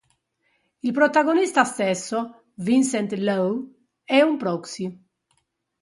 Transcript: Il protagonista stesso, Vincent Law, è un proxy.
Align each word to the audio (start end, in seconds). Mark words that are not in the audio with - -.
Il 0.81 0.93
protagonista 0.93 1.63
stesso, 1.63 2.45
Vincent 2.55 3.13
Law, 3.17 3.71
è 4.03 4.21
un 4.21 4.35
proxy. 4.37 4.99